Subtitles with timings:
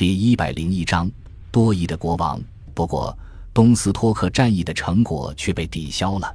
[0.00, 1.10] 第一百零一章
[1.50, 2.40] 多疑的国王。
[2.72, 3.14] 不过，
[3.52, 6.34] 东斯托克战役的成果却被抵消了。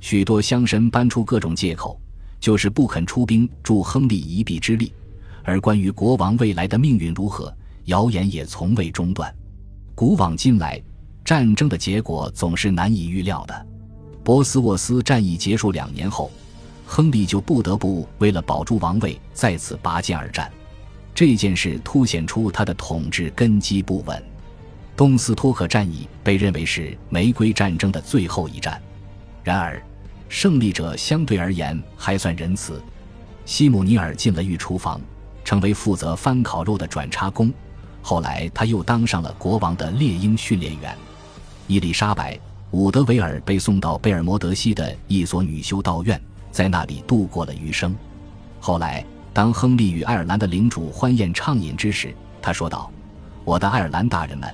[0.00, 2.00] 许多乡绅搬出各种借口，
[2.40, 4.92] 就是不肯出兵助亨利一臂之力。
[5.44, 9.32] 而关于国王未来的命运如何，谣言也从未中断。
[9.94, 10.82] 古往今来，
[11.24, 13.66] 战争的结果总是难以预料的。
[14.24, 16.28] 博斯沃斯战役结束两年后，
[16.84, 20.50] 亨利就不得不为了保住王位再次拔剑而战。
[21.16, 24.22] 这件事凸显出他的统治根基不稳。
[24.94, 28.78] 东斯托克战役被认为是玫瑰战争的最后一战，
[29.42, 29.82] 然而
[30.28, 32.82] 胜利者相对而言还算仁慈。
[33.46, 35.00] 西姆尼尔进了御厨房，
[35.42, 37.50] 成为负责翻烤肉的转插工。
[38.02, 40.94] 后来他又当上了国王的猎鹰训练员。
[41.66, 42.34] 伊丽莎白·
[42.72, 47.96] 伍德维尔被送到贝尔摩德西的一所女修道院，在那里度过了余生。
[48.60, 49.02] 后来。
[49.36, 52.90] 当亨利与爱尔兰的领主欢宴畅饮之时，他说道
[53.44, 54.48] ：“我的爱尔兰大人们，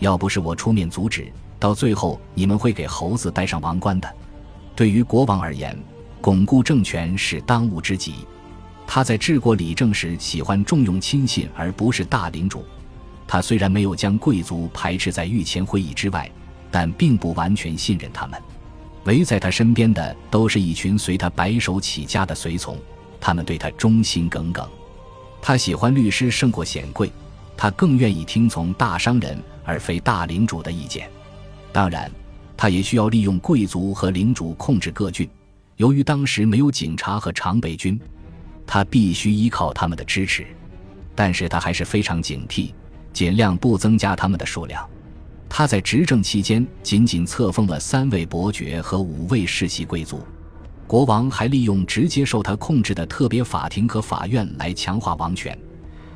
[0.00, 4.12] 要不是我出面阻止，到最后你们会给猴子戴上王冠的。”
[4.74, 5.78] 对于国王而言，
[6.20, 8.26] 巩固政权是当务之急。
[8.88, 12.64] 他在治国理政时喜欢重用亲信而不是大领主。
[13.28, 16.28] 他虽然没有将贵族排斥在御前会议之外，
[16.72, 18.42] 但并不完全信任他们。
[19.04, 22.76] 围在他身边的都是一群随他白手起家的随从。
[23.24, 24.68] 他们对他忠心耿耿，
[25.40, 27.10] 他喜欢律师胜过显贵，
[27.56, 31.10] 他更愿意听从大商人而非大领主的意见。
[31.72, 32.12] 当然，
[32.54, 35.26] 他也需要利用贵族和领主控制各郡。
[35.76, 37.98] 由于当时没有警察和常备军，
[38.66, 40.46] 他必须依靠他们的支持。
[41.14, 42.74] 但是他还是非常警惕，
[43.14, 44.86] 尽量不增加他们的数量。
[45.48, 50.20] 他在执政期间仅仅册封了三位伯爵和五位世袭贵族。
[50.86, 55.58] 国王还利用直接受他控制的特别法庭和法院来强化王权，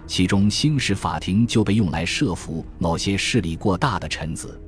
[0.06, 4.60] 其中兴使法庭就被用来设伏某些势力过大的臣子。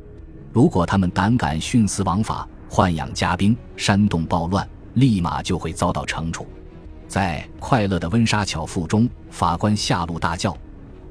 [0.52, 6.46] 如果他们胆敢徇私枉法、豢养家兵、煽动暴乱，立马就会遭到惩处。
[7.06, 10.56] 在《快乐的温莎巧妇》中，法官下路大叫：“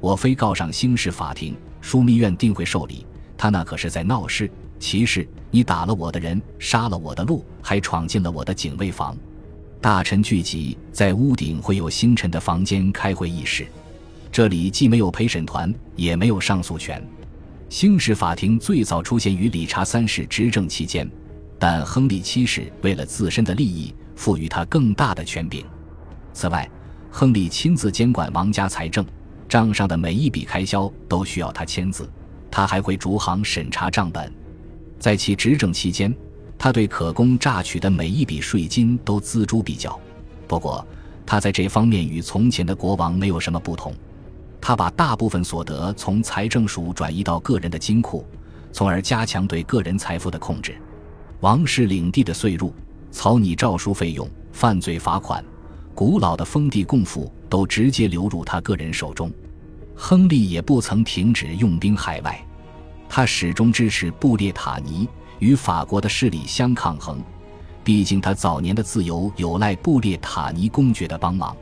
[0.00, 3.06] 我非告上兴使法庭，枢密院定会受理。
[3.38, 9.16] 他那可是在闹事。”骑士，你打了我的人，杀了我的鹿，还闯进了我的警卫房。
[9.78, 13.66] 大臣聚集在屋顶会有星辰的房间开会议事，
[14.32, 17.06] 这里既没有陪审团，也没有上诉权。
[17.68, 21.08] 星矢法庭最早出现于理查三世执政期间，
[21.58, 25.64] 但亨利七世为了自身的利益，赋予他更大的权柄。
[26.32, 26.68] 此外，
[27.10, 29.04] 亨利亲自监管王家财政，
[29.46, 32.10] 账上的每一笔开销都需要他签字，
[32.50, 34.32] 他还会逐行审查账本。
[35.00, 36.14] 在其执政期间，
[36.58, 39.98] 他对可供榨取的每一笔税金都锱铢必较。
[40.46, 40.86] 不过，
[41.24, 43.94] 他在这方面与从前的国王没有什么不同。
[44.60, 48.26] 他把大部分所得从财政署转移到个人的金库，
[48.72, 50.76] 从而加强对个人财富的控制。
[51.40, 52.70] 王室领地的税入、
[53.10, 55.42] 草拟诏书费用、犯罪罚款、
[55.94, 59.32] 古老的封地贡赋都直接流入他个人手中。
[59.94, 62.46] 亨利也不曾停止用兵海外。
[63.12, 65.06] 他始终支持布列塔尼
[65.40, 67.20] 与法国的势力相抗衡，
[67.82, 71.54] 毕竟他早年的自由有赖布列塔尼公爵的帮忙。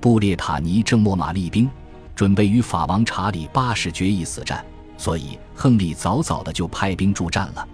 [0.00, 1.70] 布列塔尼正秣马厉兵，
[2.16, 4.64] 准备与法王查理八世决一死战，
[4.98, 7.68] 所以亨利早早的就派兵助战了。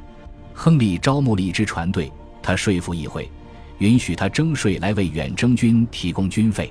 [0.53, 2.13] 亨利招募了一支船队，
[2.43, 3.31] 他说服议会，
[3.79, 6.71] 允许他征税来为远征军提供军费。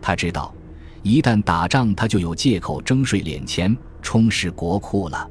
[0.00, 0.54] 他知道，
[1.02, 5.28] 一旦打仗，他就有借口征税敛钱，充实国库了。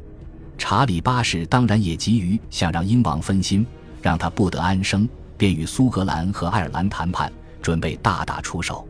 [0.63, 3.67] 查理八世当然也急于想让英王分心，
[4.01, 7.29] 让他不得安生，便与苏格兰和爱尔兰谈判，
[7.61, 8.87] 准备大打出手。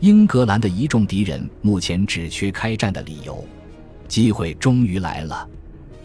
[0.00, 3.44] 英格兰的一众敌人目前只缺开战的理由，
[4.08, 5.48] 机会终于来了。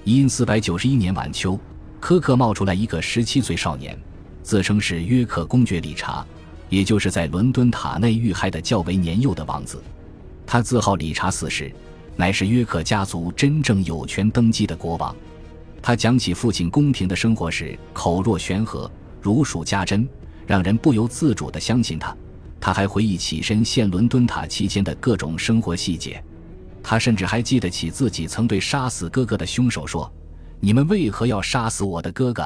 [0.04, 1.60] 因四百九十一年晚秋，
[2.00, 4.00] 科克冒出来一个十七岁少年，
[4.44, 6.24] 自称是约克公爵理查，
[6.70, 9.82] 也就是在伦敦塔内遇害的较为年幼的王子。
[10.46, 11.74] 他自号理查四世。
[12.20, 15.16] 乃是约克家族真正有权登基的国王。
[15.82, 20.06] 他讲起父亲宫廷的生活时，口若悬河，如数家珍，
[20.46, 22.14] 让人不由自主地相信他。
[22.60, 26.22] 他还回忆起身陷伦敦塔期间的各种生活细节。
[26.84, 30.12] 他甚至还记得起自己曾对杀死哥哥的凶手说
[30.60, 32.46] ：“你们为何要杀死我的哥哥？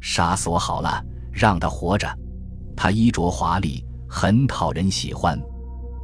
[0.00, 1.00] 杀死我好了，
[1.32, 2.12] 让他活着。”
[2.76, 5.40] 他衣着华丽，很讨人喜欢。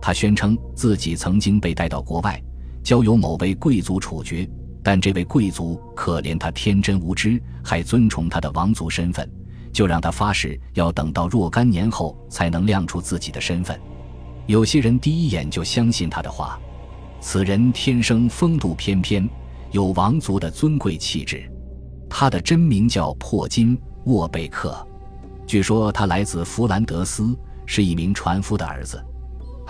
[0.01, 2.41] 他宣称自己曾经被带到国外。
[2.83, 4.49] 交由某位贵族处决，
[4.83, 9.29] 但这位贵族可怜他天真无知，还尊崇他的王族身份，
[9.73, 13.79] 就让他发誓要等到若干年后才能亮出自己的身份。
[14.47, 16.59] 有些人第一眼就相信他的话，
[17.21, 19.29] 此人天生风度翩翩，
[19.71, 21.49] 有王族的尊贵气质。
[22.11, 24.87] 他的真名叫珀金·沃贝克，
[25.47, 29.03] 据说他来自弗兰德斯，是一名船夫的儿子。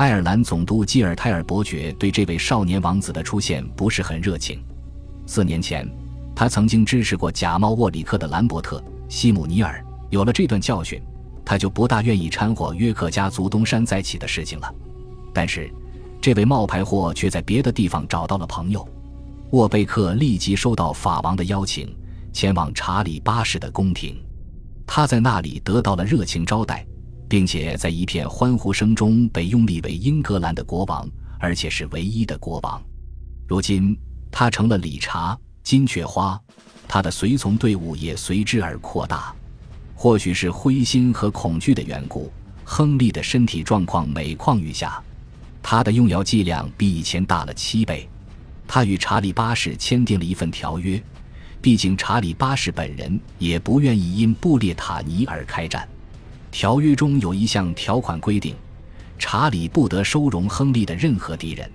[0.03, 4.61] 爱尔兰总督基尔泰尔伯爵对这位少年王子的出现不是很热情。
[5.29, 5.89] 四年前，
[6.35, 9.81] 他曾经支持过假冒沃里克的兰伯特·西姆尼尔。
[10.11, 11.01] 有了这段教训，
[11.45, 14.75] 他就不大愿意掺和约克家族东山再起的事情了。
[15.33, 15.73] 但是，
[16.21, 18.85] 这位冒牌货却在别的地方找到了朋友。
[19.53, 21.97] 沃贝克立即收到法王的邀请，
[22.33, 24.21] 前往查理八世的宫廷。
[24.85, 26.85] 他在那里得到了热情招待。
[27.33, 31.09] 并且在一片欢呼声中被拥立为英格兰的国王，
[31.41, 32.79] 而且是唯一的国王。
[33.49, 33.99] 如今
[34.31, 36.39] 他成了理查金雀花，
[36.87, 39.35] 他的随从队伍也随之而扩大。
[39.95, 42.31] 或许是灰心和恐惧的缘故，
[42.65, 45.03] 亨利的身体状况每况愈下，
[45.63, 48.07] 他的用药剂量比以前大了七倍。
[48.69, 51.03] 他与查理八世签订了一份条约，
[51.63, 55.89] 毕竟查理八世本人也不愿意因布列塔尼而开战。
[56.53, 58.55] 条约中有一项条款规定，
[59.19, 61.69] 查理不得收容亨利的任何敌人。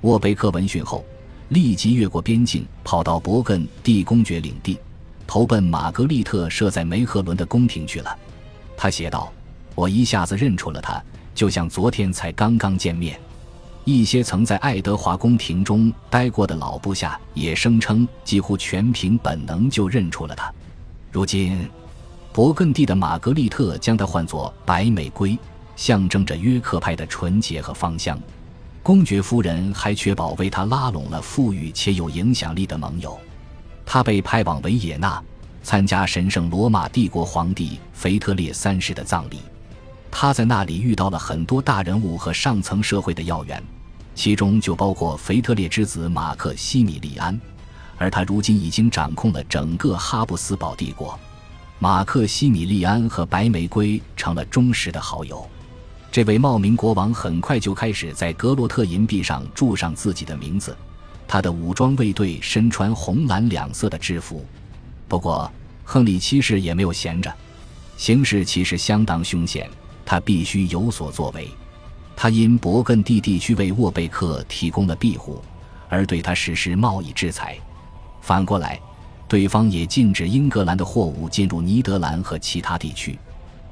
[0.00, 1.04] 沃贝克闻讯后，
[1.50, 4.78] 立即越过边境，跑到勃艮第公爵领地，
[5.26, 8.18] 投奔玛格丽特设在梅赫伦的宫廷去了。
[8.74, 9.30] 他写道
[9.76, 11.00] ：“我一下子认出了他，
[11.34, 13.20] 就像昨天才刚刚见面。”
[13.84, 20.50] 一些曾在爱德华宫廷中待过的老部下也声称，几乎全凭本能就认出了他。
[21.12, 21.68] 如今。
[22.36, 25.38] 勃艮第的玛格丽特将它唤作白玫瑰，
[25.74, 28.20] 象征着约克派的纯洁和芳香。
[28.82, 33.18] 公爵夫人还确保为他拉拢了富裕且有影响力的盟友。
[33.86, 35.18] 他被派往维也纳，
[35.62, 39.40] 参加神圣罗马帝国皇帝腓特烈三世的葬礼。
[40.10, 43.62] 他在那里遇到了很多大人物和上层社会的要员，
[44.14, 47.40] 其中就包括腓特烈之子马克西米利安，
[47.96, 51.18] 而他如今已经掌控了整个哈布斯堡帝国。
[51.78, 55.46] 马克西米利安和白玫瑰成了忠实的好友。
[56.10, 60.74] 这位冒名国王很快就开始在格洛特银币上注上自己的名字。
[61.28, 64.42] 他的武装卫队身穿红蓝两色的制服。
[65.06, 65.50] 不过，
[65.84, 67.30] 亨利七世也没有闲着，
[67.98, 69.68] 形势其实相当凶险，
[70.06, 71.46] 他必须有所作为。
[72.16, 75.42] 他因勃艮第地区为沃贝克提供了庇护，
[75.90, 77.58] 而对他实施贸易制裁。
[78.22, 78.80] 反过来。
[79.28, 83.18] 对方也禁止英格兰的货物进入尼德兰和其他地区。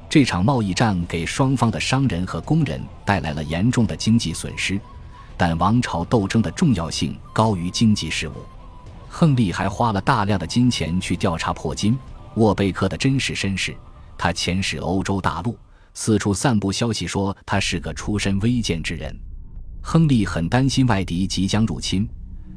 [0.09, 4.79] 这场贸易战给双方的商人和工人带来了严重的经济损失，
[5.35, 8.33] 但王朝斗争的重要性高于经济事务。
[9.09, 11.93] 亨利还花了大量的金钱去调查珀金·
[12.35, 13.75] 沃贝克的真实身世。
[14.17, 15.57] 他潜驶欧洲大陆，
[15.93, 19.13] 四处散布消息说他是个出身微贱之人。
[19.81, 22.07] 亨利很担心外敌即将入侵。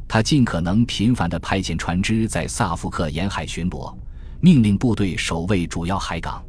[0.09, 3.95] 他尽可能频繁地派遣船只在萨福克沿海巡逻，
[4.41, 6.43] 命令部队守卫主要海港。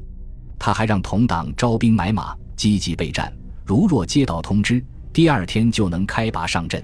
[0.57, 3.31] 他还让同党招兵买马，积极备战。
[3.65, 6.83] 如若接到通知，第二天就能开拔上阵。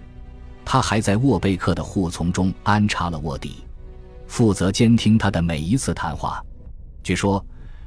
[0.65, 3.63] 他还在沃贝克的护从中安插了卧底，
[4.27, 6.43] 负责监听他的每一次谈话。
[7.03, 7.43] 据说，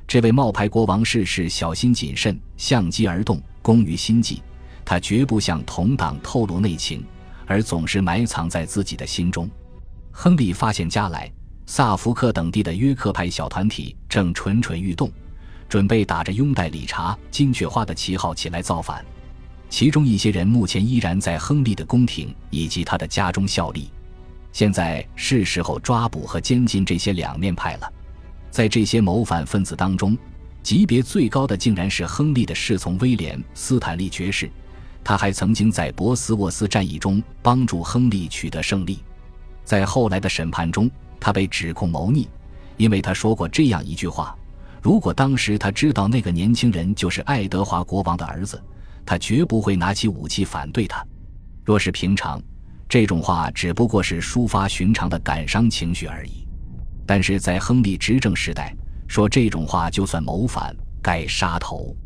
[0.06, 4.43] 这位冒牌国王事事小心谨慎，相机而动，工于心计。
[4.85, 7.05] 他绝不向同党透露内情。
[7.48, 9.50] 而总是埋藏在自己的心中。
[10.12, 11.28] 亨利发现加莱、
[11.66, 15.11] 萨福克等地的约克派小团体正蠢蠢欲动，
[15.68, 19.04] 准备打着拥戴理查金雀花的旗号起来造反。
[19.70, 23.90] 其中一些人目前依然在亨利的宫廷以及他的家中效力。
[24.50, 27.92] 现在是时候抓捕和监禁这些两面派了。
[28.50, 30.16] 在这些谋反分子当中，
[30.62, 34.50] 级别最高的竟然是亨利的侍从威廉·斯坦利爵士。
[35.02, 38.99] 他还曾经在博斯沃斯战役中帮助亨利取得胜利，
[39.64, 42.28] 在后来的审判中，他被指控谋逆，
[42.76, 44.37] 因为他说过这样一句话
[44.83, 48.62] ：“如果当时他知道那个年轻人就是爱德华国王的儿子，
[49.07, 51.05] 他绝不会拿起武器反对他。”
[51.64, 52.43] 若是平常，
[52.88, 56.47] 这种话只不过是抒发寻常的感伤情绪而已；
[57.07, 58.75] 但是在亨利执政时代，
[59.07, 61.97] 说这种话就算谋反，该杀头。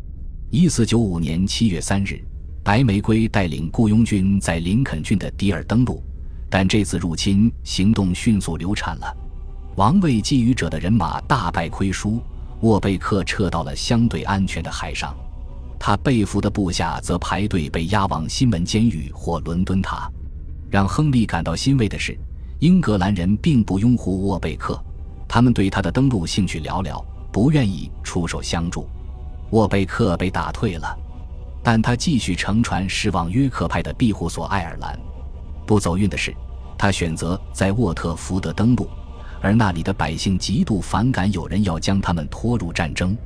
[0.50, 2.22] 一四九五年七月三日。
[2.64, 6.00] 白玫瑰带领雇佣军在林肯郡的迪尔登陆，
[6.48, 9.16] 但这次入侵行动迅速流产了。
[9.74, 12.22] 王位觊觎者的人马大败亏输，
[12.60, 15.12] 沃贝克撤到了相对安全的海上，
[15.76, 20.08] 他被俘的部下则排队被押往新闻监狱或伦敦塔。
[20.70, 22.16] 让亨利感到欣慰的是，
[22.60, 24.80] 英格兰人并不拥护沃贝克，
[25.26, 28.86] 他们对他的登陆兴趣寥寥，不愿意出手相助。
[29.50, 30.96] 沃贝克被打退了。
[31.62, 34.98] 但他继续乘船驶往约克派的庇护所爱尔兰。
[35.66, 36.34] 不走运的是，
[36.76, 38.88] 他选择在沃特福德登陆，
[39.40, 43.16] 而那里的百姓极度反感有人要将他们拖入战争。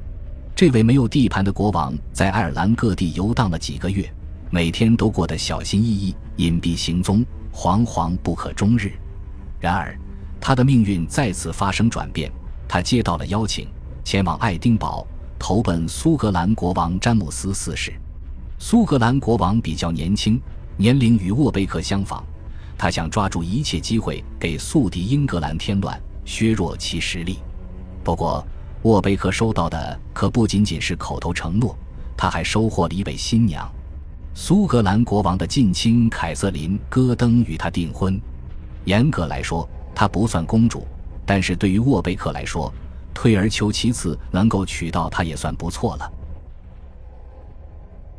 [0.54, 4.10] 这位没有地盘的国王在爱尔兰各地游荡了几个月，
[4.50, 8.92] 每天都过得小心翼翼、隐蔽行踪，惶惶不可终日。
[9.58, 9.98] 然而，
[10.40, 12.30] 他的命运再次发生转变。
[12.68, 13.68] 他接到了邀请，
[14.04, 15.06] 前往爱丁堡
[15.38, 17.92] 投奔苏格兰国王詹姆斯四世。
[18.58, 20.40] 苏格兰国王比较年轻，
[20.78, 22.24] 年龄与沃贝克相仿。
[22.78, 27.38] 他想抓住一切机会给宿敌英格兰添乱，削弱其实力。
[28.02, 28.44] 不过，
[28.82, 31.76] 沃贝克收到的可不仅仅是口头承诺，
[32.16, 33.70] 他还收获了一位新娘——
[34.34, 38.18] 苏格兰国王的近亲凯瑟琳·戈登与他订婚。
[38.84, 40.86] 严格来说，她不算公主，
[41.26, 42.72] 但是对于沃贝克来说，
[43.12, 46.10] 退而求其次，能够娶到她也算不错了。